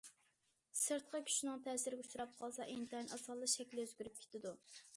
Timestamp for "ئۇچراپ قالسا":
2.07-2.67